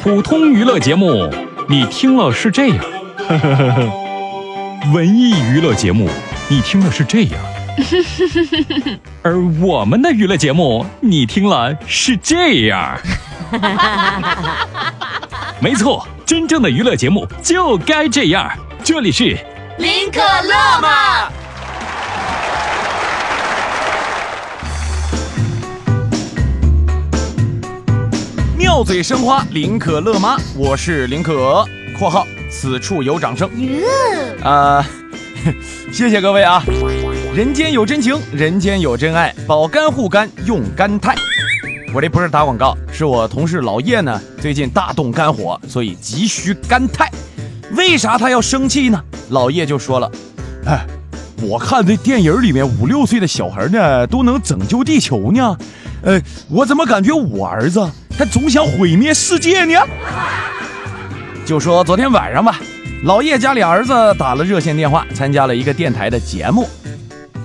[0.00, 1.28] 普通娱乐节目，
[1.68, 2.78] 你听了是这样；
[4.92, 6.08] 文艺娱乐节目，
[6.48, 7.40] 你听了是这样；
[9.22, 12.98] 而我们的娱乐节目，你听了是这样。
[15.60, 18.50] 没错，真正的娱乐节目就该这样。
[18.82, 19.36] 这里是
[19.78, 21.43] 林可乐嘛。
[28.84, 30.36] 妙嘴生花，林可乐妈？
[30.54, 31.64] 我是林可
[31.98, 33.48] （括号此处有掌声）。
[34.44, 34.86] 啊，
[35.90, 36.62] 谢谢各位啊！
[37.34, 41.14] 人间有真情，人间有真爱，保肝护肝用肝肽。
[41.94, 47.10] 我这不是打广告，是我同事老叶呢，最近大动肝火，所以急需肝肽。
[47.72, 49.02] 为啥他要生气呢？
[49.30, 50.12] 老叶就说了
[50.66, 50.86] ：“哎，
[51.40, 55.56] 我看这电影里面五六岁的小孩呢，都能拯救地球呢，
[56.02, 59.80] 呃，我怎么感觉我儿子他总想毁灭世界呢？”
[61.44, 62.58] 就说昨天晚上吧，
[63.04, 66.68] 老叶家里儿子打了热线电话，参加了一个电台的节目。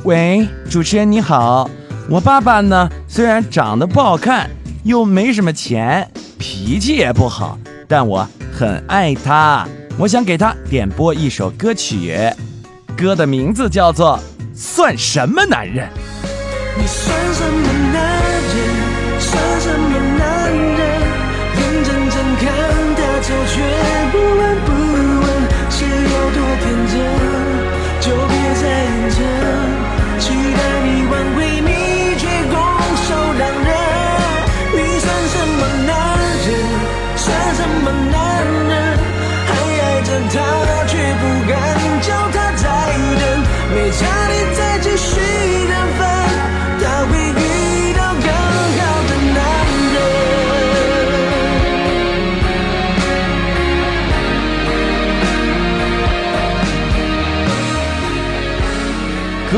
[0.03, 1.69] 喂，主持人你好。
[2.09, 4.49] 我爸爸呢，虽然长得不好看，
[4.83, 8.27] 又没什么钱，脾气也不好，但我
[8.58, 9.67] 很爱他。
[9.97, 12.17] 我想给他点播一首歌曲，
[12.97, 14.17] 歌的名字叫做
[14.58, 15.86] 《算什么男人》。
[16.80, 17.78] 你算什么
[24.11, 24.69] 不问不
[25.21, 25.27] 问，
[25.69, 26.93] 是有多天真，
[28.02, 29.19] 就别再认真。
[30.19, 31.69] 期待你挽回你
[32.17, 32.53] 却拱
[33.07, 33.69] 手让人，
[34.73, 35.89] 你算什么男
[36.45, 36.47] 人？
[37.15, 38.15] 算什么男
[38.69, 38.71] 人？
[39.47, 39.49] 还
[39.81, 40.35] 爱着她
[40.87, 41.52] 却不敢
[42.02, 42.63] 叫她再
[43.19, 43.23] 等，
[43.73, 44.28] 没。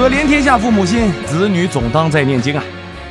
[0.02, 2.64] 可怜天下父母心，子女总当在念经啊！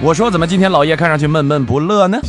[0.02, 2.20] 我说怎么今天老叶看上去闷闷不乐呢？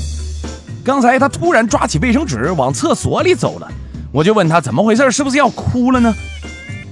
[0.85, 3.67] 刚才他突然抓起卫生纸往厕所里走了，
[4.11, 6.13] 我就问他怎么回事，是不是要哭了呢？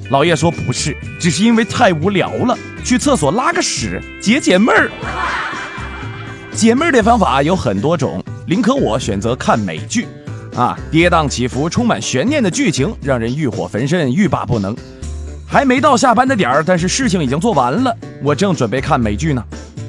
[0.10, 4.90] 老叶说不是，只是因为太无聊了，去厕所拉个屎解解闷儿。
[6.52, 10.08] 解闷儿的方法有很多种，林可我选择看美剧，
[10.56, 14.76] 啊，跌宕起伏、充满悬念的剧情让人欲火焚身、欲罢不能。
[15.52, 17.96] 还没到下班的点儿，但是事情已经做完了。
[18.22, 19.44] 我正准备看美剧呢，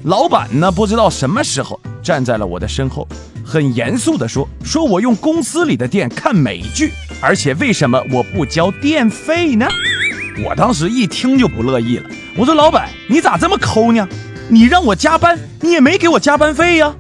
[0.05, 3.07] 老板呢不知道什么时候站在了我的身后，
[3.45, 9.69] 很严肃地说：“说我用公司里的电看美剧，而且为什么我不交电费呢？”
[10.43, 14.09] 我当时一听就不乐意了，我说：“老板，你咋这么抠呢？
[14.49, 16.95] 你让我加班，你也没给我加班费呀。”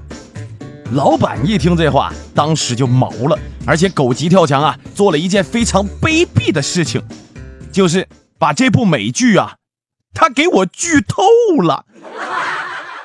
[0.92, 7.02] 老板一听这话，当时就毛了，而且狗急跳墙啊，做了一件非常卑鄙的事情，
[7.72, 8.06] 就是。
[8.40, 9.56] 把这部美剧啊，
[10.14, 11.22] 他给我剧透
[11.62, 11.84] 了，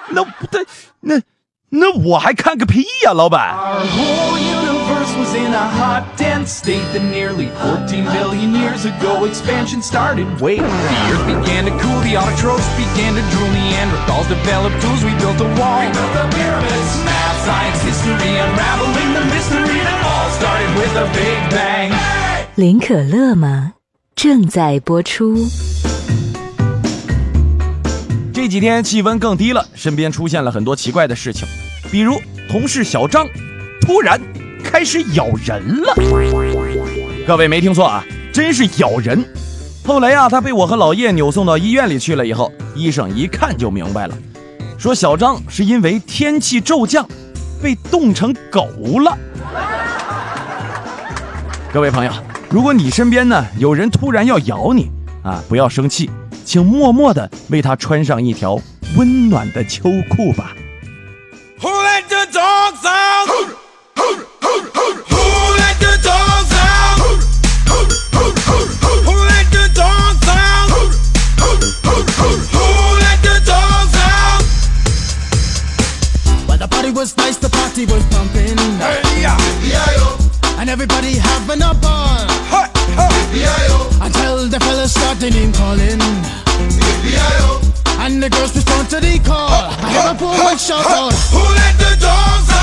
[0.07, 0.66] 那不对，
[1.01, 1.22] 那
[1.72, 3.53] 那我还看个屁呀，老板！
[22.56, 23.75] 林可乐吗？
[24.28, 25.38] 正在播出。
[28.34, 31.47] 这几天气温更低了，身边出现了很多奇怪的事情，
[31.91, 32.19] 比如
[32.50, 33.28] 同事小张
[33.81, 34.19] 突然
[34.63, 35.94] 开始咬人了。
[37.28, 38.03] 各位没听错啊，
[38.34, 39.24] 真是咬人。
[39.86, 42.25] 后来呀，他被我和老叶扭送到医院里去了。
[42.25, 44.18] 以后医生一看就明白了，
[44.75, 47.07] 说小张是因为天气骤降，
[47.62, 48.66] 被冻成狗
[49.03, 49.16] 了。
[51.72, 52.12] 各位朋友。
[52.56, 54.90] 如果你身边呢有人突然要咬你
[55.24, 56.10] 啊，不要生气，
[56.46, 58.58] 请默默的为他穿上一条
[58.96, 60.56] 温暖的秋裤吧。
[81.36, 82.28] Everybody having a ball.
[82.50, 83.46] Hey, hey.
[84.02, 86.02] Until the fellas start the name calling.
[88.00, 89.50] And the girls respond to the call.
[89.50, 91.14] I hear a poor shout out.
[91.32, 92.55] Who let the dogs out?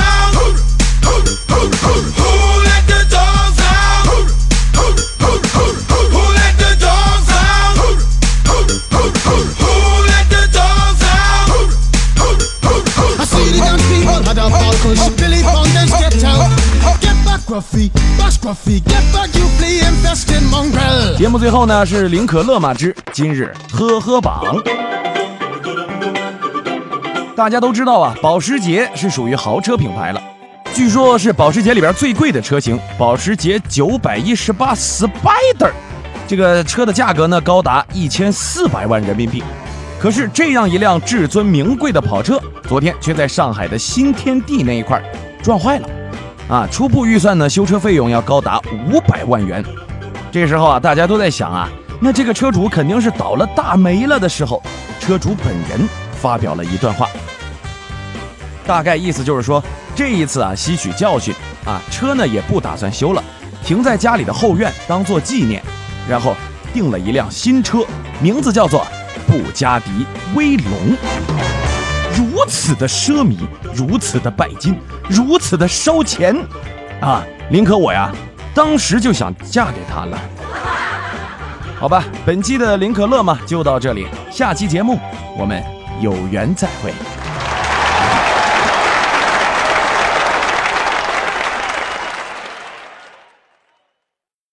[21.18, 24.56] 节目最后呢是林可乐马之今日呵呵榜。
[27.36, 30.22] 大家都知道啊，保时捷是属于豪车品牌了，
[30.74, 35.70] 据说是保时捷里边最贵的车型，保时捷918 Spider，
[36.28, 39.42] 这个车的价格呢高达一千四百万人民币。
[39.98, 45.02] 可是这样一辆至尊名贵的跑车，昨天却在上海的新天地那一块
[45.42, 45.88] 撞坏了，
[46.48, 49.64] 啊，初步预算呢修车费用要高达五百万元。
[50.30, 51.68] 这时候啊，大家都在想啊，
[52.00, 54.62] 那这个车主肯定是倒了大霉了的时候，
[55.00, 55.88] 车主本人
[56.20, 57.08] 发表了一段话，
[58.66, 59.62] 大概意思就是说，
[59.94, 61.34] 这一次啊，吸取教训
[61.64, 63.22] 啊，车呢也不打算修了，
[63.64, 65.62] 停在家里的后院当做纪念，
[66.08, 66.34] 然后
[66.72, 67.84] 订了一辆新车，
[68.20, 68.86] 名字叫做
[69.26, 71.41] 布加迪威龙。
[72.52, 73.38] 如此的奢靡，
[73.74, 74.78] 如此的拜金，
[75.08, 76.36] 如此的烧钱，
[77.00, 78.12] 啊，林可我呀。
[78.54, 80.18] 当时就想嫁给他了。
[81.80, 85.00] 好吧，本期的林可乐嘛就到这里，下期节目
[85.38, 85.64] 我们
[86.02, 86.92] 有缘再会。